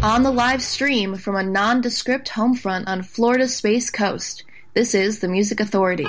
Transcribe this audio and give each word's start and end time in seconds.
On 0.00 0.22
the 0.22 0.30
live 0.30 0.62
stream 0.62 1.16
from 1.16 1.34
a 1.34 1.42
nondescript 1.42 2.28
homefront 2.28 2.86
on 2.86 3.02
Florida's 3.02 3.56
Space 3.56 3.90
Coast, 3.90 4.44
this 4.72 4.94
is 4.94 5.18
The 5.18 5.26
Music 5.26 5.58
Authority. 5.58 6.06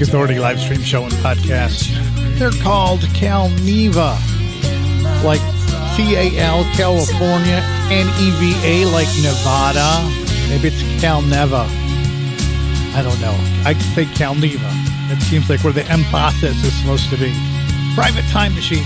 Authority 0.00 0.38
live 0.38 0.58
stream 0.58 0.80
show 0.80 1.04
and 1.04 1.12
podcast. 1.14 1.86
They're 2.38 2.50
called 2.62 3.00
Calneva, 3.00 4.18
like 5.22 5.40
C 5.94 6.16
A 6.16 6.38
L 6.40 6.64
California, 6.74 7.62
N 7.90 8.08
E 8.18 8.30
V 8.40 8.54
A 8.64 8.84
like 8.86 9.06
Nevada. 9.22 10.02
Maybe 10.48 10.68
it's 10.68 10.82
Calneva. 11.02 11.68
I 12.96 13.02
don't 13.02 13.20
know. 13.20 13.36
I 13.64 13.74
say 13.94 14.06
Calneva. 14.06 14.70
It 15.12 15.20
seems 15.22 15.48
like 15.50 15.62
where 15.62 15.72
the 15.72 15.84
emphasis 15.84 16.64
is 16.64 16.72
supposed 16.80 17.10
to 17.10 17.16
be. 17.16 17.32
Private 17.94 18.24
Time 18.30 18.54
Machine 18.54 18.84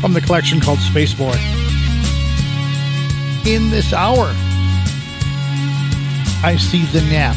from 0.00 0.14
the 0.14 0.20
collection 0.22 0.58
called 0.58 0.78
Spaceboy. 0.78 1.36
In 3.46 3.70
this 3.70 3.92
hour, 3.92 4.32
I 6.42 6.56
see 6.58 6.86
the 6.86 7.02
nap. 7.02 7.36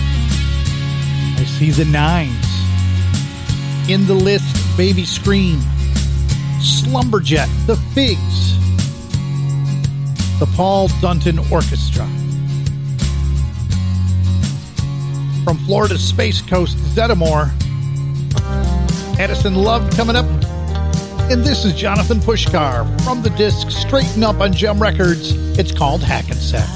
Season 1.59 1.91
nines. 1.91 2.47
In 3.89 4.07
the 4.07 4.13
List, 4.13 4.77
Baby 4.77 5.03
Scream. 5.03 5.59
Slumberjet, 6.61 7.49
The 7.67 7.75
Figs. 7.93 8.57
The 10.39 10.45
Paul 10.55 10.87
Dunton 11.01 11.37
Orchestra. 11.51 12.05
From 15.43 15.57
Florida's 15.65 16.01
Space 16.01 16.41
Coast, 16.41 16.77
Zetamore, 16.95 17.51
Addison 19.19 19.55
Love 19.55 19.91
coming 19.97 20.15
up. 20.15 20.27
And 21.29 21.43
this 21.43 21.65
is 21.65 21.73
Jonathan 21.73 22.19
Pushkar 22.19 23.01
from 23.03 23.21
the 23.21 23.31
disc 23.31 23.69
Straighten 23.69 24.23
Up 24.23 24.39
on 24.39 24.53
Gem 24.53 24.81
Records. 24.81 25.33
It's 25.59 25.73
called 25.73 26.01
Hackensack. 26.03 26.69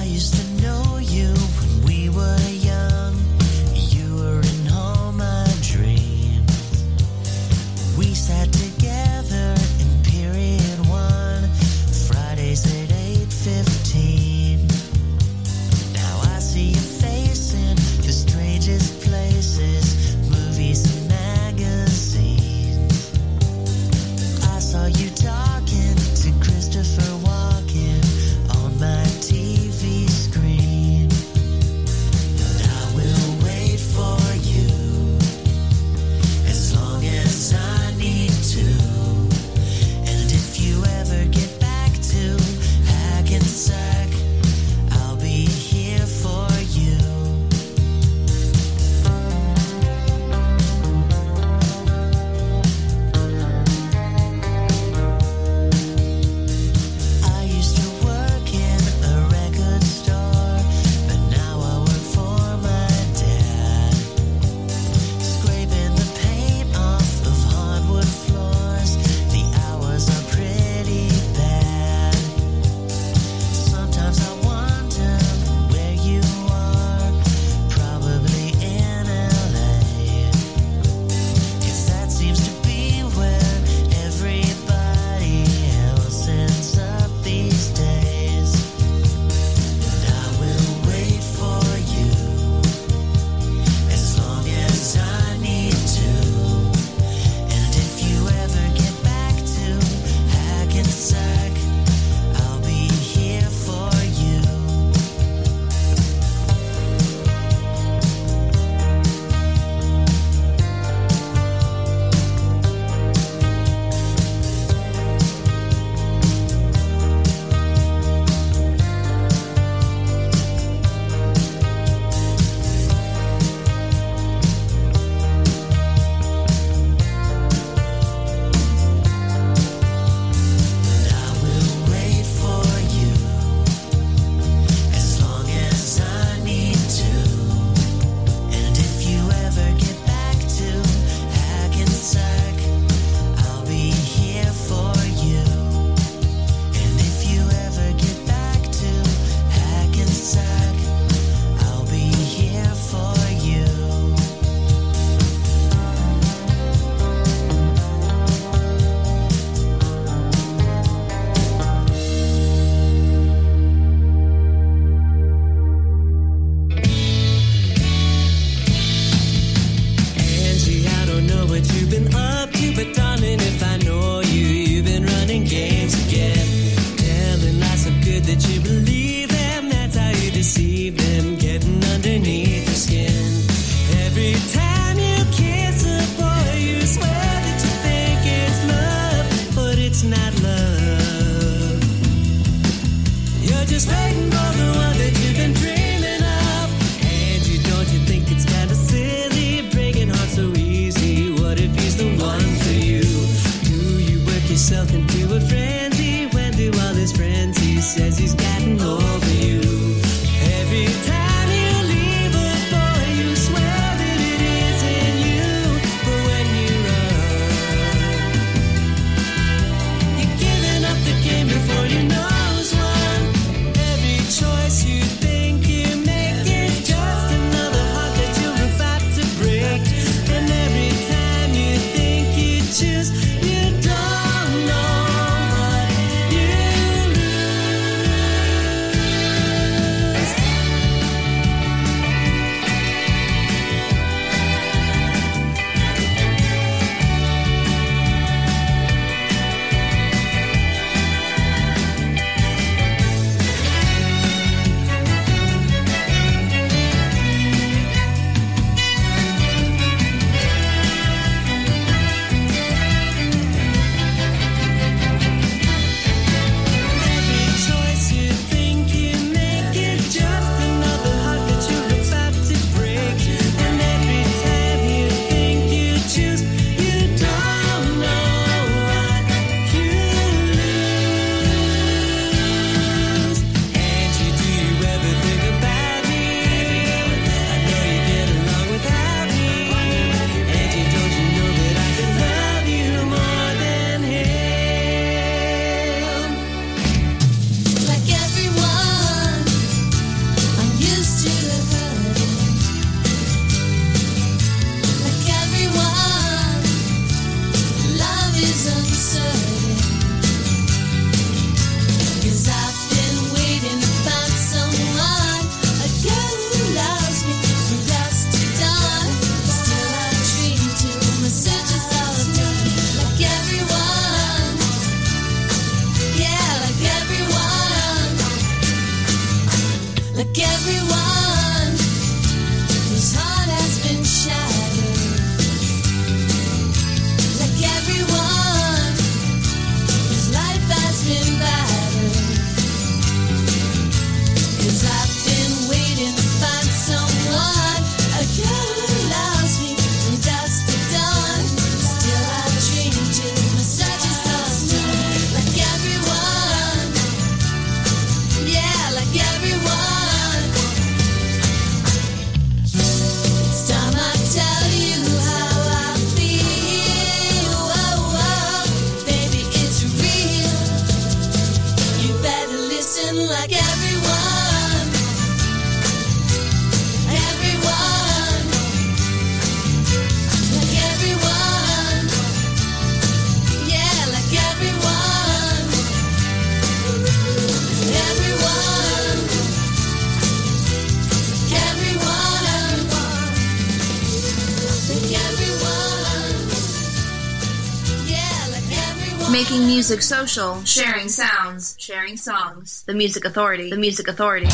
Social, 400.04 400.62
Sharing 400.66 401.07
Sounds, 401.07 401.78
Sharing 401.80 402.18
Songs, 402.18 402.83
The 402.86 402.94
Music 402.94 403.24
Authority, 403.24 403.69
The 403.69 403.78
Music 403.78 404.10
Authority. 404.10 404.48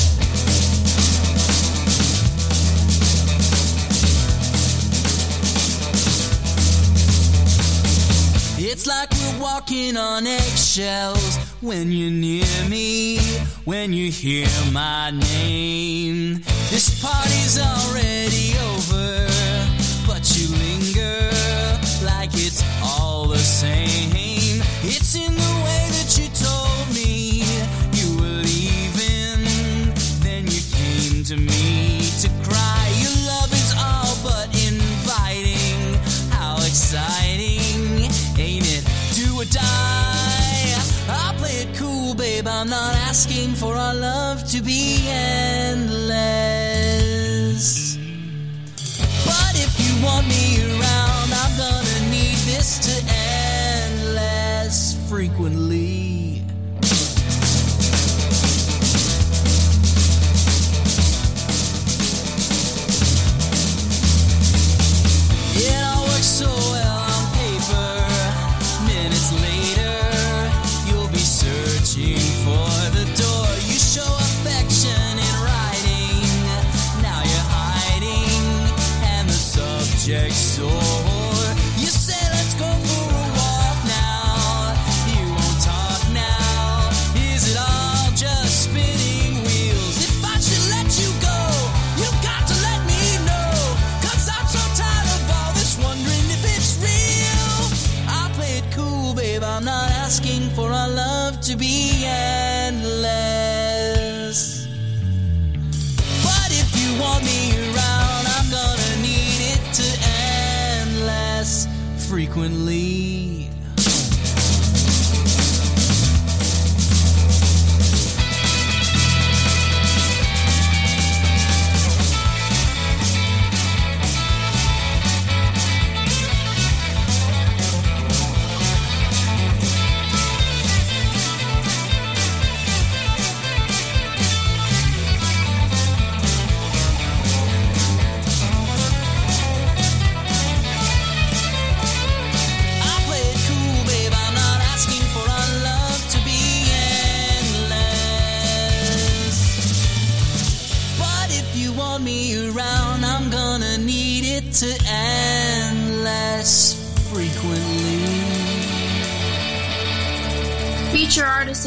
It's 8.61 8.85
like 8.85 9.09
we're 9.11 9.41
walking 9.41 9.97
on 9.97 10.27
eggshells 10.27 11.37
when 11.61 11.91
you're 11.91 12.11
near 12.11 12.45
me, 12.69 13.17
when 13.65 13.91
you 13.91 14.11
hear 14.11 14.47
my 14.71 15.09
name. 15.09 16.43
This 16.69 17.01
party's 17.01 17.59
already 17.59 18.55
over. 18.59 18.78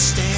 stay. 0.00 0.29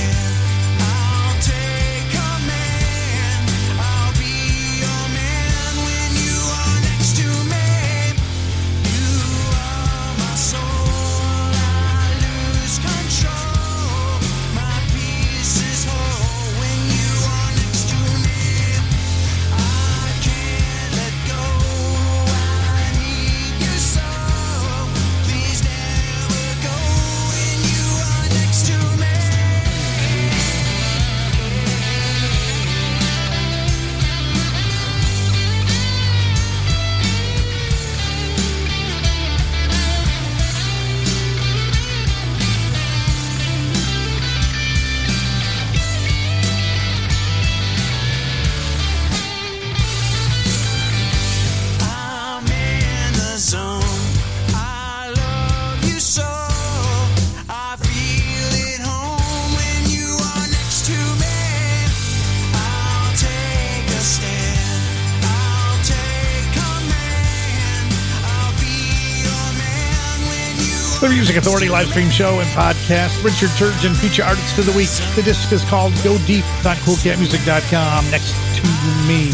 Authority 71.52 71.68
live 71.68 71.88
stream 71.88 72.08
show 72.08 72.40
and 72.40 72.48
podcast. 72.56 73.22
Richard 73.22 73.50
Turgeon, 73.60 73.94
feature 73.94 74.24
artist 74.24 74.56
of 74.56 74.64
the 74.64 74.72
week. 74.72 74.88
The 75.14 75.22
disc 75.22 75.52
is 75.52 75.62
called 75.64 75.92
Go 76.02 76.16
Deep 76.24 76.46
on 76.64 76.76
CoolCatMusic.com. 76.76 78.10
Next 78.10 78.32
to 78.56 78.64
me. 79.06 79.28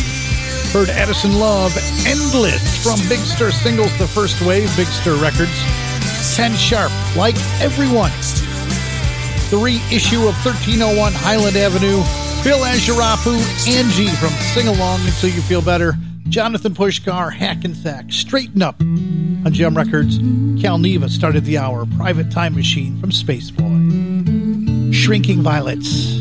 Heard 0.72 0.90
Edison 0.90 1.38
Love, 1.38 1.70
Endless 2.08 2.82
from 2.82 2.98
Big 3.08 3.20
Star 3.20 3.52
Singles, 3.52 3.96
the 3.98 4.08
first 4.08 4.42
wave, 4.42 4.68
Big 4.76 4.88
Star 4.88 5.14
Records. 5.14 5.54
10 6.34 6.56
Sharp, 6.56 6.90
like 7.14 7.36
everyone. 7.62 8.10
The 9.54 9.60
reissue 9.62 10.26
of 10.26 10.34
1301 10.44 11.12
Highland 11.12 11.56
Avenue, 11.56 12.02
Bill 12.42 12.66
Azurafu, 12.66 13.38
Angie 13.68 14.08
from 14.16 14.30
Sing 14.50 14.66
Along 14.66 14.98
Until 15.02 15.30
You 15.30 15.40
Feel 15.42 15.62
Better, 15.62 15.94
Jonathan 16.28 16.74
Pushkar, 16.74 17.32
Hackensack, 17.32 18.10
Straighten 18.10 18.60
Up, 18.60 18.82
on 19.48 19.54
Gem 19.54 19.74
Records, 19.74 20.18
Cal 20.60 20.76
Neva 20.76 21.08
started 21.08 21.46
the 21.46 21.56
hour 21.56 21.86
Private 21.96 22.30
Time 22.30 22.54
Machine 22.54 23.00
from 23.00 23.08
Spaceboy. 23.08 24.92
Shrinking 24.92 25.40
Violets, 25.40 26.20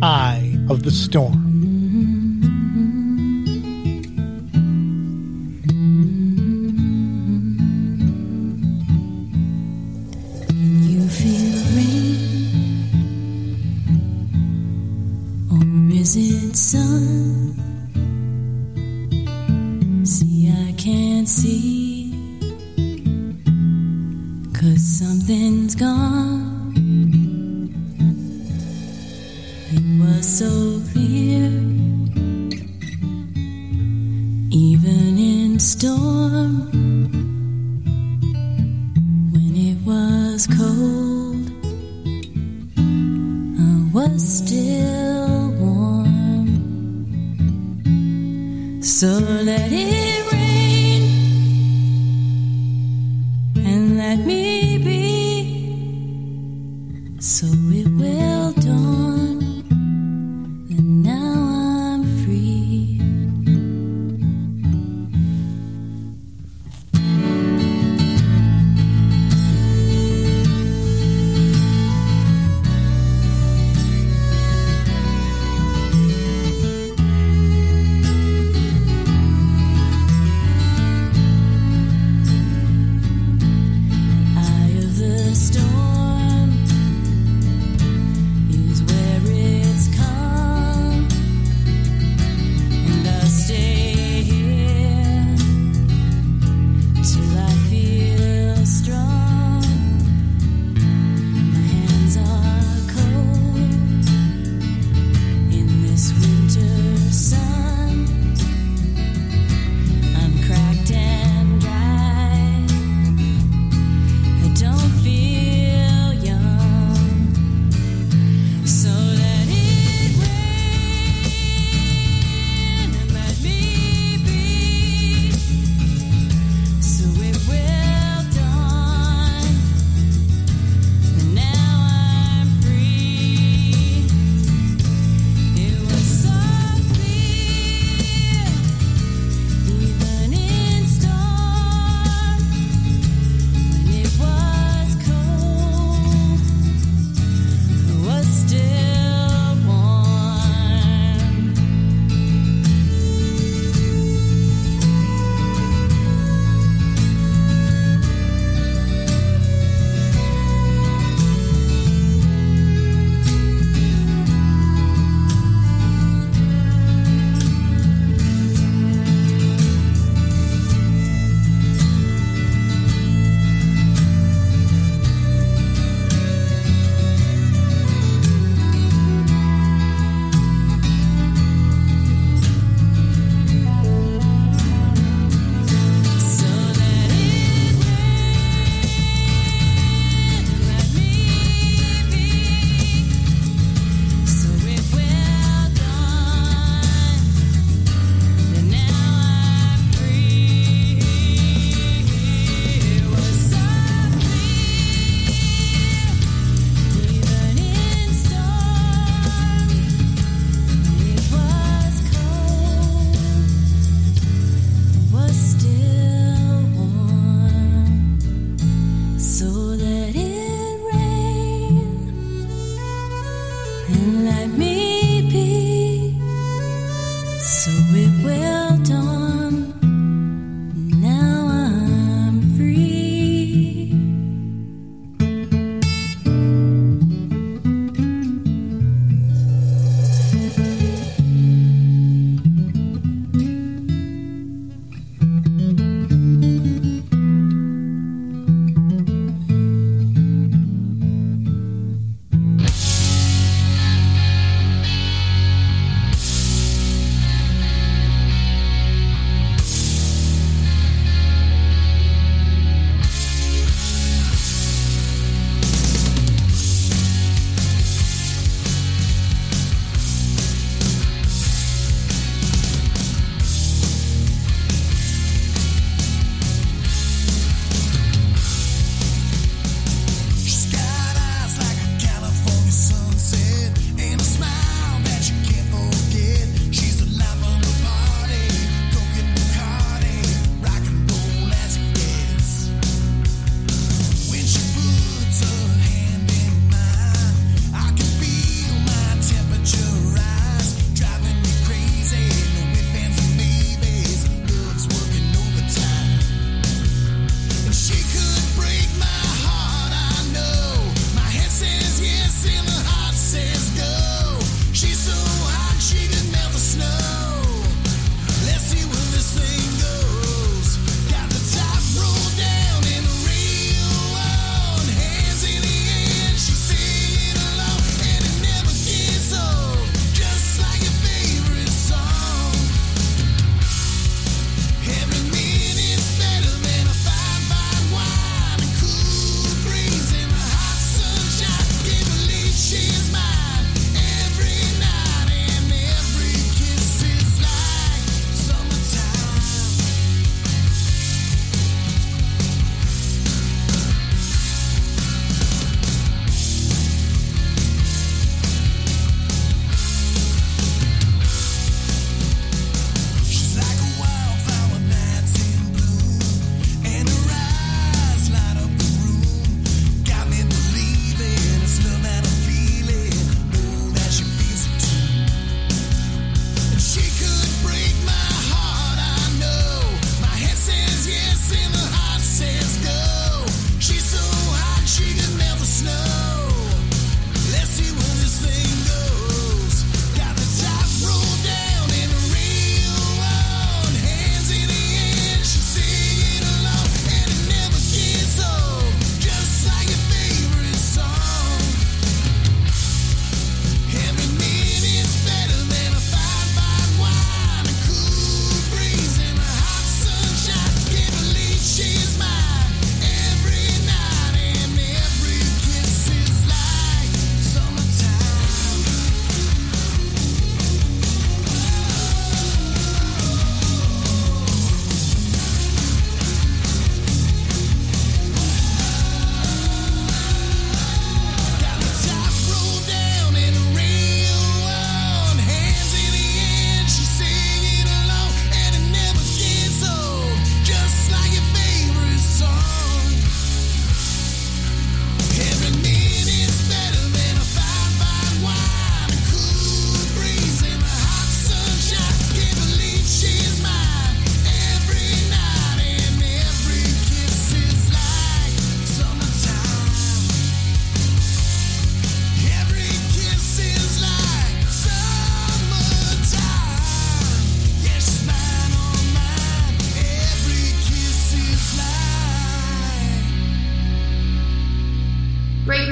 Eye 0.00 0.58
of 0.70 0.82
the 0.82 0.90
Storm. 0.90 1.43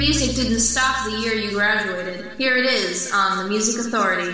music 0.03 0.35
didn't 0.35 0.59
stop 0.59 1.05
the 1.05 1.17
year 1.17 1.33
you 1.33 1.51
graduated. 1.51 2.29
Here 2.37 2.57
it 2.57 2.65
is 2.65 3.09
on 3.13 3.37
the 3.37 3.49
Music 3.49 3.85
Authority. 3.85 4.33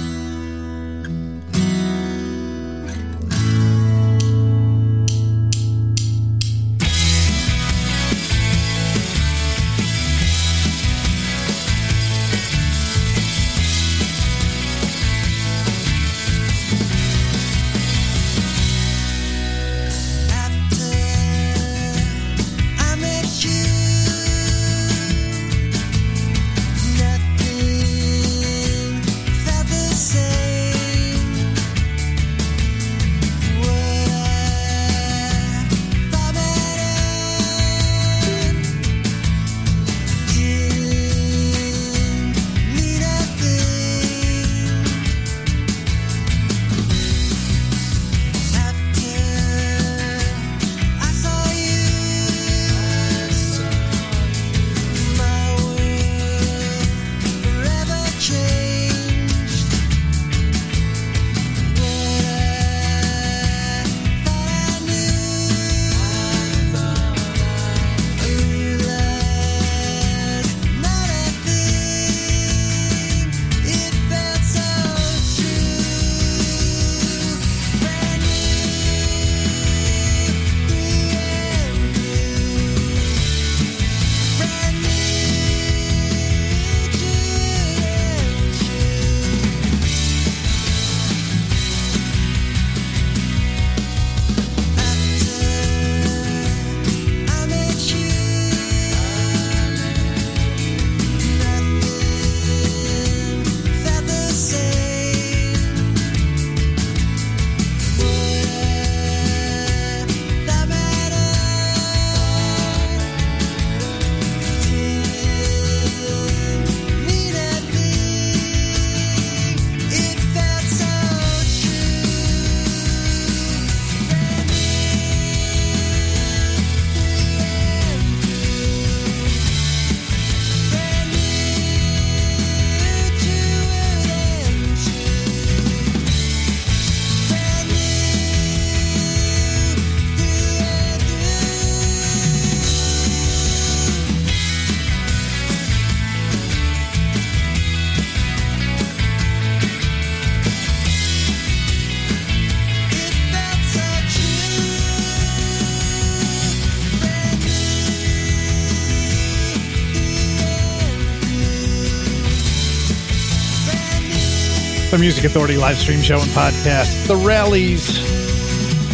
Music 165.01 165.23
Authority 165.23 165.57
live 165.57 165.79
stream 165.79 165.99
show 165.99 166.19
and 166.19 166.29
podcast, 166.29 167.07
The 167.07 167.15
Rallies. 167.15 167.97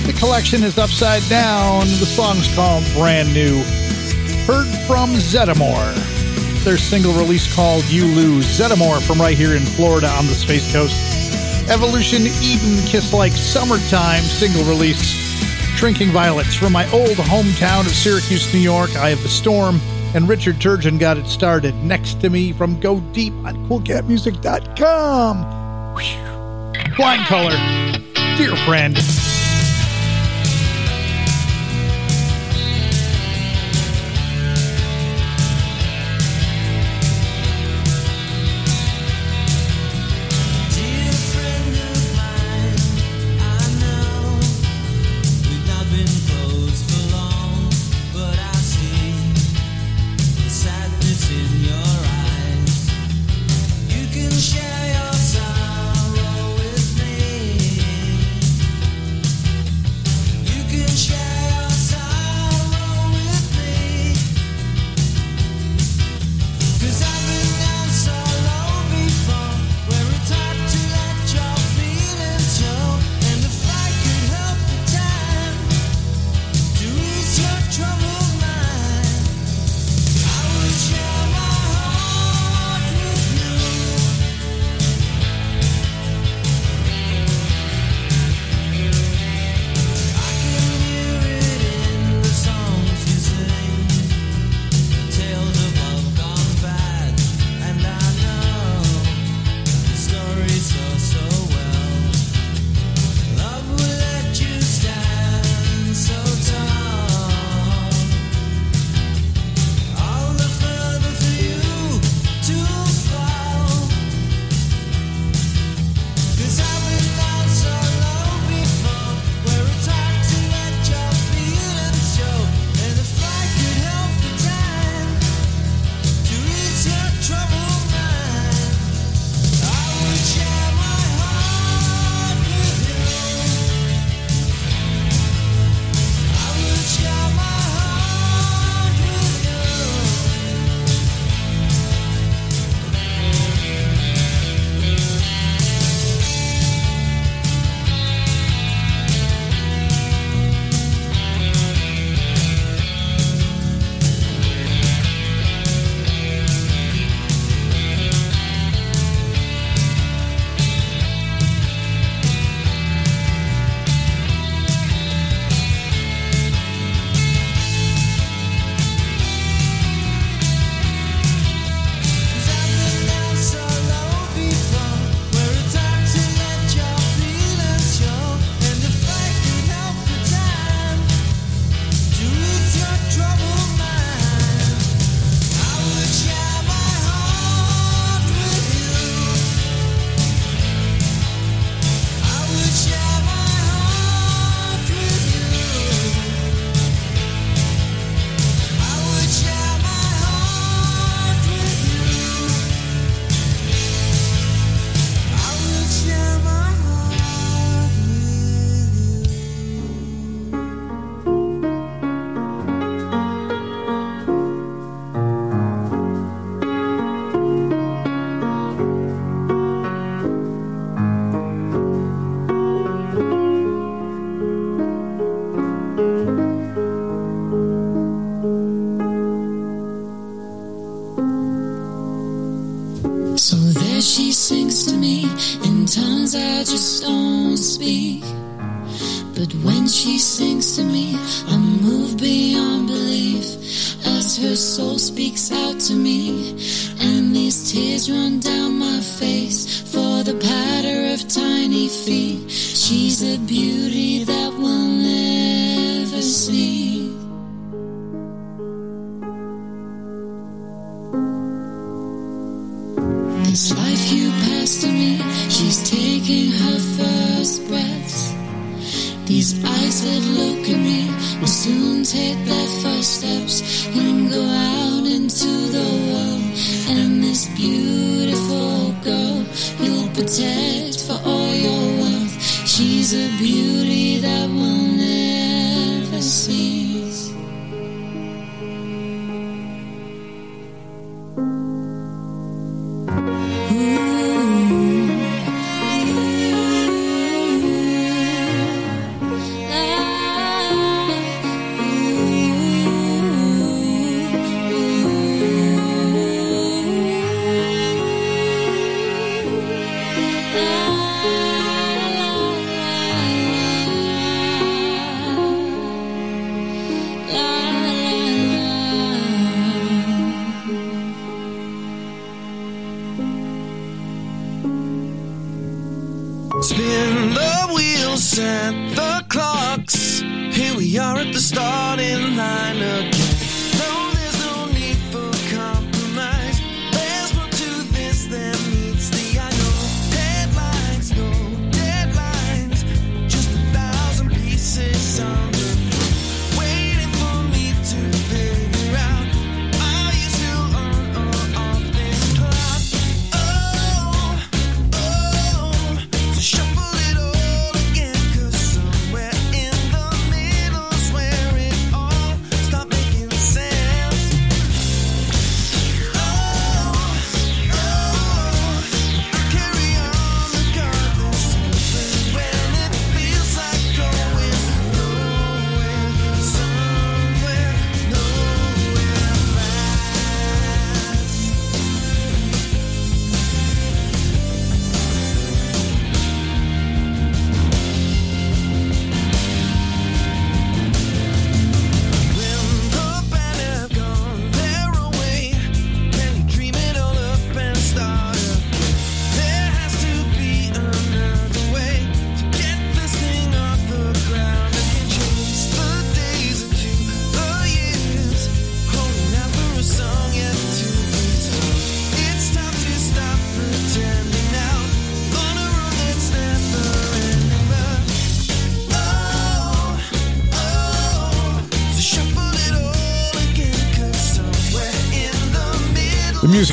The 0.08 0.14
collection 0.14 0.64
is 0.64 0.78
upside 0.78 1.22
down. 1.24 1.82
The 1.82 2.06
song's 2.06 2.48
called 2.56 2.86
Brand 2.94 3.34
New. 3.34 3.62
Heard 4.48 4.68
from 4.88 5.10
Zetamore. 5.16 5.94
Their 6.64 6.78
single 6.78 7.12
release 7.12 7.54
called 7.54 7.84
You 7.90 8.06
Lose. 8.06 8.46
Zetamore 8.46 9.06
from 9.06 9.20
right 9.20 9.36
here 9.36 9.54
in 9.54 9.64
Florida 9.64 10.08
on 10.08 10.28
the 10.28 10.34
Space 10.34 10.72
Coast. 10.72 10.96
Evolution 11.70 12.22
Eden 12.22 12.88
Kiss 12.88 13.12
Like 13.12 13.34
Summertime 13.34 14.22
single 14.22 14.64
release. 14.64 15.14
Drinking 15.76 16.12
Violets 16.12 16.56
from 16.56 16.72
my 16.72 16.90
old 16.94 17.18
hometown 17.18 17.82
of 17.82 17.92
Syracuse, 17.92 18.54
New 18.54 18.62
York. 18.62 18.96
I 18.96 19.10
have 19.10 19.22
the 19.24 19.28
storm 19.28 19.82
and 20.16 20.30
Richard 20.30 20.56
Turgeon 20.56 21.00
got 21.00 21.18
it 21.18 21.28
started. 21.28 21.76
Next 21.84 22.22
to 22.22 22.30
me 22.30 22.54
from 22.54 22.80
Go 22.80 23.02
Deep 23.12 23.34
on 23.44 23.68
KoolKatMusik.com. 23.68 25.57
Flying 26.96 27.24
Color, 27.24 27.58
dear 28.38 28.56
friend. 28.56 29.17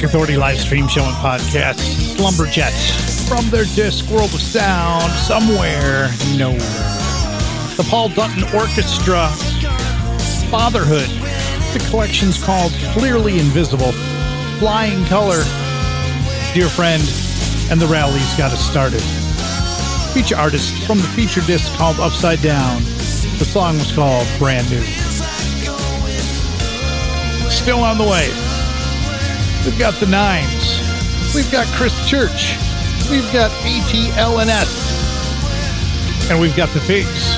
Authority 0.04 0.36
live 0.36 0.60
stream 0.60 0.86
show 0.86 1.02
and 1.02 1.16
podcast, 1.16 1.76
Slumberjets, 2.14 3.26
from 3.26 3.48
their 3.48 3.64
disc 3.74 4.08
World 4.10 4.34
of 4.34 4.40
Sound, 4.40 5.10
Somewhere 5.12 6.10
Nowhere. 6.36 6.58
The 7.76 7.86
Paul 7.88 8.10
Dutton 8.10 8.44
Orchestra, 8.54 9.28
Fatherhood. 10.50 11.08
The 11.72 11.86
collection's 11.88 12.42
called 12.42 12.72
Clearly 12.92 13.38
Invisible, 13.38 13.92
Flying 14.58 15.04
Color, 15.06 15.42
Dear 16.52 16.68
Friend, 16.68 17.02
and 17.70 17.80
The 17.80 17.86
Rally's 17.86 18.34
Got 18.36 18.52
Us 18.52 18.60
Started. 18.60 19.02
Feature 20.12 20.36
artist 20.36 20.86
from 20.86 20.98
the 20.98 21.08
feature 21.08 21.40
disc 21.46 21.72
called 21.76 21.98
Upside 21.98 22.42
Down. 22.42 22.82
The 23.38 23.46
song 23.46 23.78
was 23.78 23.90
called 23.92 24.28
Brand 24.38 24.70
New. 24.70 24.82
Still 27.48 27.80
on 27.80 27.96
the 27.96 28.04
way. 28.04 28.43
We've 29.64 29.78
got 29.78 29.94
the 29.94 30.06
Nines. 30.06 30.80
We've 31.34 31.50
got 31.50 31.66
Chris 31.68 31.94
Church. 32.06 32.54
We've 33.10 33.32
got 33.32 33.50
ATLNS. 33.62 34.92
And 36.30 36.38
we've 36.38 36.54
got 36.54 36.68
the 36.74 36.80
Figs 36.80 37.34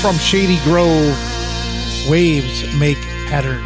from 0.00 0.16
Shady 0.16 0.58
Grove. 0.64 1.14
Waves 2.08 2.74
make 2.76 3.00
patterns. 3.28 3.65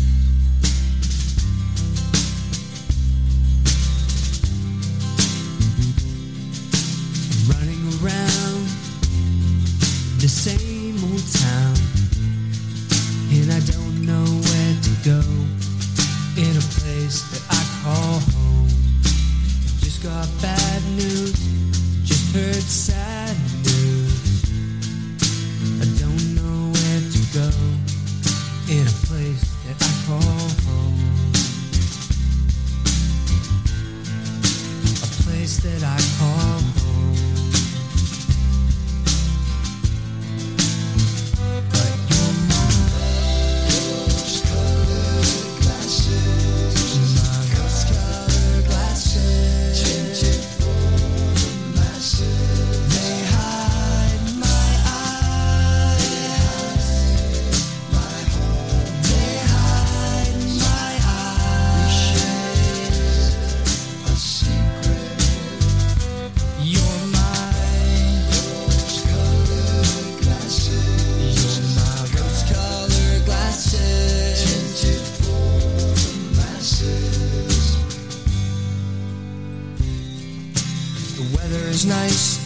It's 81.83 81.89
nice. 81.89 82.37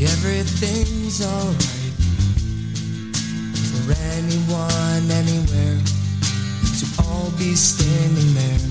Everything's 0.00 1.26
alright 1.26 1.94
for 3.66 3.98
anyone, 4.14 5.10
anywhere. 5.10 5.82
To 6.78 6.86
all 7.02 7.32
be 7.36 7.56
standing 7.56 8.30
there. 8.38 8.62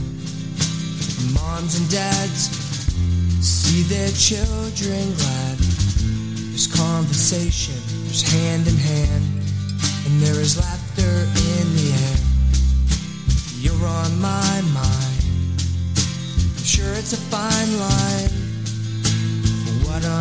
Moms 1.35 1.75
and 1.75 1.89
dads 1.91 2.47
see 3.43 3.83
their 3.91 4.07
children 4.15 5.11
glad. 5.19 5.57
There's 5.59 6.67
conversation, 6.67 7.75
there's 8.07 8.23
hand 8.23 8.65
in 8.69 8.77
hand, 8.77 9.43
and 10.07 10.21
there 10.21 10.39
is 10.39 10.55
laughter 10.57 11.27
in 11.51 11.65
the 11.75 11.91
air. 12.07 12.19
You're 13.59 13.85
on 13.85 14.17
my 14.21 14.61
mind. 14.71 15.59
I'm 16.55 16.63
sure 16.63 16.93
it's 16.93 17.11
a 17.11 17.19
fine 17.27 17.79
line. 17.79 18.30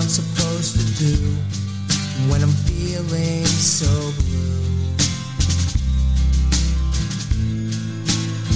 I'm 0.00 0.08
supposed 0.08 0.80
to 0.80 1.04
do 1.04 1.14
when 2.30 2.42
I'm 2.42 2.48
feeling 2.48 3.44
so 3.44 3.86
blue. 4.22 4.64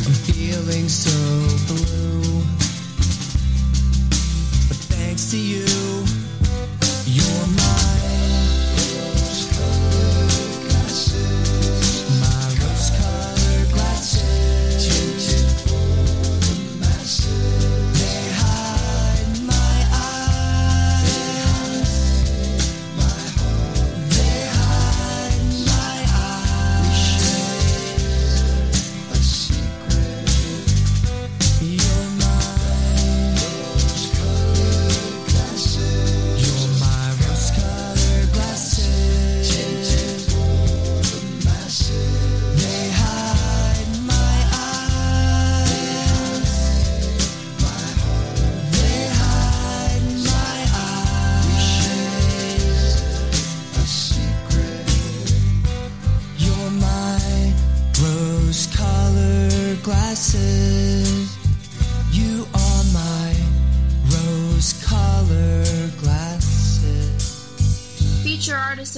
I'm 0.07 0.15
feeling 0.25 0.89
so 0.89 1.11
blue. 1.67 2.41
But 4.69 4.79
thanks 4.89 5.31
to 5.33 5.39
you. 5.39 5.74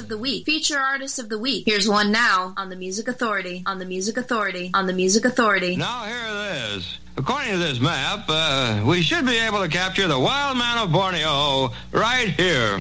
of 0.07 0.11
the 0.11 0.19
Week, 0.19 0.47
Feature 0.47 0.79
Artist 0.79 1.19
of 1.19 1.29
the 1.29 1.39
Week. 1.39 1.65
Here's 1.67 1.89
one 1.89 2.13
now 2.13 2.55
on 2.57 2.71
the 2.71 2.77
Music 2.77 3.09
Authority, 3.09 3.65
on 3.67 3.81
the 3.81 3.85
Music 3.85 4.17
Authority, 4.17 4.71
on 4.73 4.87
the 4.87 4.93
Music 4.93 5.25
Authority. 5.25 5.75
Now 5.75 6.05
here 6.05 6.15
it 6.29 6.77
is. 6.77 6.99
According 7.17 7.51
to 7.51 7.59
this 7.59 7.81
map, 7.81 8.25
uh, 8.29 8.85
we 8.87 9.03
should 9.03 9.27
be 9.27 9.37
able 9.37 9.61
to 9.63 9.69
capture 9.69 10.07
the 10.07 10.19
wild 10.19 10.59
man 10.59 10.79
of 10.79 10.93
Borneo 10.93 11.73
right 11.91 12.29
here. 12.29 12.79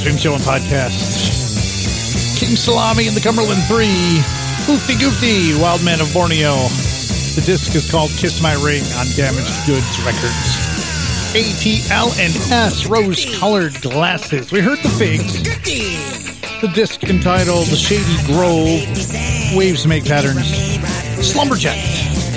Dad's 0.00 0.02
Dream 0.02 0.16
Show 0.16 0.34
and 0.34 0.42
Podcast. 0.42 0.96
King 2.38 2.56
Salami 2.56 3.06
and 3.06 3.16
the 3.16 3.20
Cumberland 3.20 3.62
Three. 3.64 4.20
Oofty 4.64 4.98
Goofy. 4.98 5.60
Wild 5.60 5.84
Man 5.84 6.00
of 6.00 6.12
Borneo. 6.14 6.54
The 7.36 7.42
disc 7.44 7.74
is 7.74 7.90
called 7.90 8.10
Kiss 8.16 8.40
My 8.42 8.54
Ring 8.64 8.82
on 8.96 9.06
Damaged 9.14 9.52
Goods 9.66 10.00
Records. 10.00 10.40
ATL 11.36 12.16
and 12.18 12.34
S 12.50 12.86
Rose 12.86 13.38
Colored 13.38 13.78
Glasses. 13.82 14.50
We 14.50 14.60
heard 14.60 14.78
the 14.78 14.88
figs. 14.88 15.42
The 16.62 16.68
disc 16.68 17.04
entitled 17.04 17.66
"The 17.66 17.76
Shady 17.76 18.16
Grove 18.24 18.80
Waves 19.54 19.86
Make 19.86 20.06
Patterns. 20.06 20.48
Slumberjack. 21.20 21.78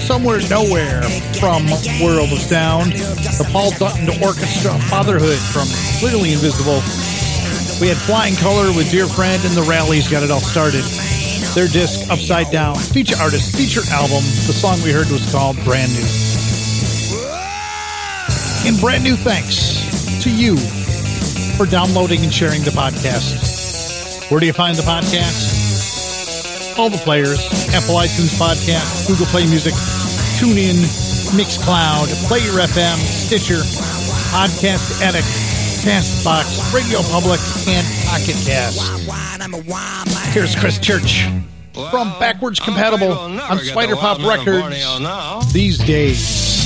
Somewhere 0.03 0.41
Nowhere 0.49 1.03
from 1.39 1.65
World 2.03 2.31
of 2.33 2.39
Sound. 2.39 2.91
The 2.91 3.47
Paul 3.53 3.71
Dutton 3.71 4.09
Orchestra 4.21 4.77
Fatherhood 4.89 5.39
from 5.39 5.67
Clearly 5.99 6.33
Invisible. 6.33 6.81
We 7.81 7.87
had 7.89 7.97
Flying 7.97 8.35
Color 8.35 8.71
with 8.75 8.91
Dear 8.91 9.07
Friend 9.07 9.43
and 9.43 9.53
the 9.53 9.63
Rallies 9.63 10.09
got 10.09 10.23
it 10.23 10.31
all 10.31 10.39
started. 10.39 10.83
Their 11.53 11.67
disc, 11.67 12.09
Upside 12.09 12.49
Down, 12.51 12.75
feature 12.75 13.15
artist, 13.19 13.55
featured 13.55 13.87
album. 13.89 14.23
The 14.47 14.55
song 14.55 14.81
we 14.83 14.91
heard 14.91 15.09
was 15.09 15.29
called 15.31 15.57
Brand 15.63 15.91
New. 15.93 16.07
And 18.65 18.79
brand 18.79 19.03
new 19.03 19.15
thanks 19.15 20.23
to 20.23 20.31
you 20.31 20.55
for 21.57 21.65
downloading 21.65 22.23
and 22.23 22.33
sharing 22.33 22.61
the 22.63 22.71
podcast. 22.71 24.31
Where 24.31 24.39
do 24.39 24.45
you 24.45 24.53
find 24.53 24.75
the 24.75 24.83
podcast? 24.83 26.79
All 26.79 26.89
the 26.89 26.97
players 26.97 27.37
Apple 27.75 27.95
iTunes 28.01 28.33
Podcast, 28.39 29.07
Google 29.07 29.25
Play 29.27 29.45
Music, 29.45 29.73
TuneIn, 30.39 30.77
Mixcloud, 31.35 32.07
Player 32.27 32.53
FM, 32.65 32.97
Stitcher, 32.97 33.61
Podcast 34.31 35.01
Addict, 35.01 35.27
Castbox, 35.83 36.73
Radio 36.73 37.01
Public, 37.11 37.41
and 37.67 37.85
Pocket 38.07 38.37
Cast. 38.45 38.79
Here's 40.33 40.55
Chris 40.55 40.79
Church 40.79 41.27
from 41.91 42.07
Backwards 42.19 42.57
Compatible 42.61 43.11
on 43.11 43.37
Spyderpop 43.57 44.25
Records 44.25 45.51
these 45.51 45.77
days. 45.79 46.62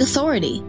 Authority. 0.00 0.62